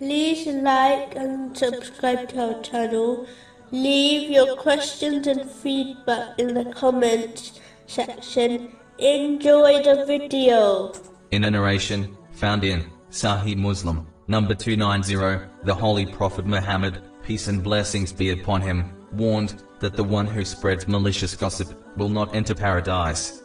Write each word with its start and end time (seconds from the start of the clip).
like 0.00 1.14
and 1.14 1.56
subscribe 1.56 2.28
to 2.30 2.54
our 2.54 2.62
channel. 2.62 3.26
Leave 3.70 4.30
your 4.30 4.56
questions 4.56 5.26
and 5.26 5.48
feedback 5.48 6.38
in 6.38 6.54
the 6.54 6.64
comments 6.72 7.60
section. 7.86 8.76
Enjoy 8.98 9.82
the 9.82 10.04
video. 10.06 10.92
In 11.30 11.44
a 11.44 11.50
narration 11.50 12.16
found 12.32 12.64
in 12.64 12.90
Sahih 13.10 13.56
Muslim, 13.56 14.06
number 14.28 14.54
290, 14.54 15.46
the 15.64 15.74
Holy 15.74 16.06
Prophet 16.06 16.46
Muhammad, 16.46 17.00
peace 17.22 17.48
and 17.48 17.62
blessings 17.62 18.12
be 18.12 18.30
upon 18.30 18.60
him, 18.60 18.92
warned 19.12 19.62
that 19.80 19.94
the 19.94 20.04
one 20.04 20.26
who 20.26 20.44
spreads 20.44 20.88
malicious 20.88 21.36
gossip 21.36 21.68
will 21.96 22.08
not 22.08 22.34
enter 22.34 22.54
paradise. 22.54 23.42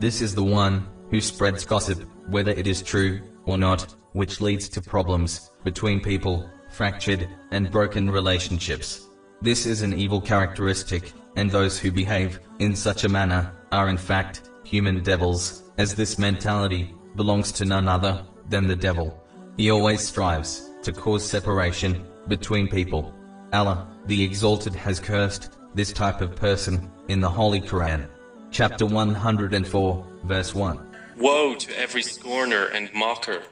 This 0.00 0.20
is 0.20 0.34
the 0.34 0.44
one 0.44 0.86
who 1.10 1.20
spreads 1.20 1.64
gossip, 1.64 2.02
whether 2.26 2.50
it 2.50 2.66
is 2.66 2.82
true 2.82 3.20
or 3.46 3.58
not, 3.58 3.94
which 4.12 4.40
leads 4.40 4.68
to 4.70 4.80
problems 4.80 5.50
between 5.64 6.00
people, 6.00 6.48
fractured 6.70 7.28
and 7.50 7.70
broken 7.70 8.10
relationships. 8.10 9.06
This 9.42 9.66
is 9.66 9.82
an 9.82 9.92
evil 9.92 10.20
characteristic, 10.20 11.12
and 11.36 11.50
those 11.50 11.78
who 11.78 11.90
behave 11.92 12.40
in 12.58 12.74
such 12.74 13.04
a 13.04 13.08
manner 13.08 13.52
are 13.72 13.88
in 13.88 13.96
fact 13.96 14.50
human 14.64 15.02
devils, 15.02 15.64
as 15.78 15.94
this 15.94 16.18
mentality 16.18 16.94
belongs 17.16 17.52
to 17.52 17.64
none 17.64 17.88
other 17.88 18.24
than 18.48 18.66
the 18.66 18.76
devil. 18.76 19.22
He 19.56 19.70
always 19.70 20.00
strives 20.00 20.70
to 20.82 20.92
cause 20.92 21.24
separation 21.24 22.06
between 22.28 22.68
people. 22.68 23.14
Allah, 23.52 23.86
the 24.06 24.22
Exalted 24.22 24.74
has 24.74 24.98
cursed 24.98 25.56
this 25.74 25.92
type 25.92 26.20
of 26.20 26.36
person 26.36 26.90
in 27.08 27.20
the 27.20 27.28
Holy 27.28 27.60
Quran. 27.60 28.08
Chapter 28.50 28.86
104, 28.86 30.06
verse 30.24 30.54
1. 30.54 30.93
Woe 31.16 31.54
to 31.54 31.78
every 31.78 32.02
scorner 32.02 32.66
and 32.66 32.92
mocker. 32.92 33.42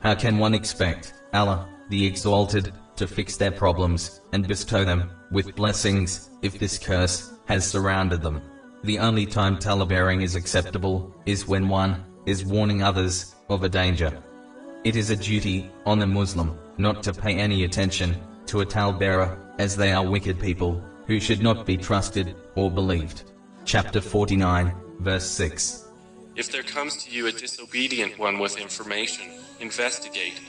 How 0.00 0.14
can 0.14 0.38
one 0.38 0.54
expect 0.54 1.14
Allah, 1.32 1.68
the 1.88 2.04
Exalted, 2.04 2.72
to 2.96 3.06
fix 3.06 3.36
their 3.36 3.50
problems 3.50 4.20
and 4.32 4.46
bestow 4.46 4.84
them 4.84 5.10
with 5.30 5.56
blessings 5.56 6.30
if 6.42 6.58
this 6.58 6.78
curse 6.78 7.32
has 7.46 7.66
surrounded 7.66 8.20
them? 8.20 8.42
The 8.84 8.98
only 8.98 9.24
time 9.24 9.58
talebearing 9.58 10.20
is 10.20 10.34
acceptable 10.34 11.14
is 11.24 11.48
when 11.48 11.68
one 11.68 12.04
is 12.26 12.44
warning 12.44 12.82
others 12.82 13.34
of 13.48 13.62
a 13.62 13.68
danger. 13.68 14.22
It 14.84 14.96
is 14.96 15.08
a 15.08 15.16
duty 15.16 15.70
on 15.86 15.98
the 15.98 16.06
Muslim 16.06 16.58
not 16.76 17.02
to 17.04 17.14
pay 17.14 17.34
any 17.34 17.64
attention 17.64 18.16
to 18.46 18.60
a 18.60 18.66
talebearer 18.66 19.38
as 19.58 19.76
they 19.76 19.92
are 19.92 20.06
wicked 20.06 20.38
people 20.38 20.82
who 21.06 21.18
should 21.18 21.42
not 21.42 21.64
be 21.64 21.76
trusted 21.76 22.36
or 22.56 22.70
believed. 22.70 23.24
Chapter 23.64 24.00
49, 24.00 24.74
verse 25.00 25.26
6. 25.26 25.89
If 26.40 26.50
there 26.50 26.62
comes 26.62 26.96
to 27.04 27.10
you 27.10 27.26
a 27.26 27.32
disobedient 27.32 28.18
one 28.18 28.38
with 28.38 28.56
information, 28.56 29.26
investigate. 29.60 30.40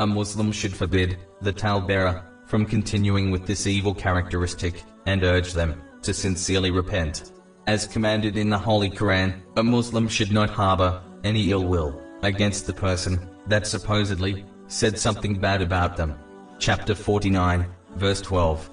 A 0.00 0.06
Muslim 0.08 0.50
should 0.50 0.74
forbid 0.74 1.18
the 1.40 1.52
talebearer 1.52 2.24
from 2.46 2.66
continuing 2.66 3.30
with 3.30 3.46
this 3.46 3.68
evil 3.68 3.94
characteristic 3.94 4.82
and 5.06 5.22
urge 5.22 5.52
them 5.52 5.80
to 6.02 6.12
sincerely 6.12 6.72
repent. 6.72 7.30
As 7.68 7.86
commanded 7.86 8.36
in 8.36 8.50
the 8.50 8.58
Holy 8.58 8.90
Quran, 8.90 9.40
a 9.56 9.62
Muslim 9.62 10.08
should 10.08 10.32
not 10.32 10.50
harbor 10.50 11.00
any 11.22 11.52
ill 11.52 11.64
will 11.64 12.02
against 12.24 12.66
the 12.66 12.74
person 12.74 13.30
that 13.46 13.68
supposedly 13.68 14.44
said 14.66 14.98
something 14.98 15.38
bad 15.38 15.62
about 15.62 15.96
them. 15.96 16.18
Chapter 16.58 16.96
49, 16.96 17.64
verse 17.94 18.20
12. 18.20 18.68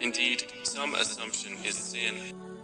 Indeed, 0.00 0.44
some 0.62 0.94
assumption 0.94 1.54
is 1.64 1.74
sin. 1.74 2.14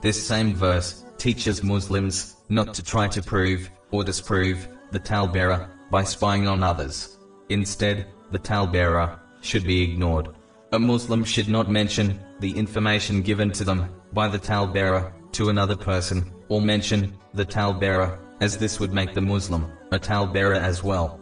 This 0.02 0.24
same 0.24 0.54
verse 0.54 1.04
teaches 1.18 1.62
Muslims 1.62 2.36
not 2.48 2.72
to 2.74 2.82
try 2.82 3.08
to 3.08 3.22
prove 3.22 3.70
or 3.90 4.04
disprove 4.04 4.68
the 4.92 4.98
talebearer 4.98 5.68
by 5.90 6.02
spying 6.02 6.46
on 6.46 6.62
others. 6.62 7.18
Instead, 7.48 8.06
the 8.30 8.38
talebearer 8.38 9.18
should 9.40 9.64
be 9.64 9.82
ignored. 9.82 10.28
A 10.72 10.78
Muslim 10.78 11.24
should 11.24 11.48
not 11.48 11.70
mention 11.70 12.20
the 12.40 12.56
information 12.56 13.22
given 13.22 13.50
to 13.52 13.64
them 13.64 13.88
by 14.12 14.28
the 14.28 14.38
talebearer 14.38 15.12
to 15.32 15.48
another 15.48 15.76
person, 15.76 16.32
or 16.48 16.60
mention 16.60 17.16
the 17.34 17.44
talebearer, 17.44 18.18
as 18.40 18.56
this 18.56 18.78
would 18.78 18.92
make 18.92 19.14
the 19.14 19.20
Muslim 19.20 19.70
a 19.92 19.98
talebearer 19.98 20.54
as 20.54 20.82
well. 20.84 21.20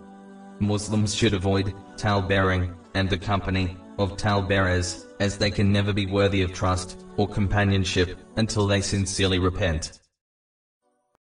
Muslims 0.58 1.14
should 1.14 1.34
avoid 1.34 1.74
talebearing 1.96 2.74
and 2.94 3.08
the 3.08 3.18
company 3.18 3.76
of 3.98 4.16
talebearers, 4.16 5.06
as 5.20 5.38
they 5.38 5.50
can 5.50 5.72
never 5.72 5.92
be 5.92 6.06
worthy 6.06 6.42
of 6.42 6.52
trust 6.52 7.04
or 7.16 7.28
companionship 7.28 8.18
until 8.36 8.66
they 8.66 8.80
sincerely 8.80 9.38
repent. 9.38 10.00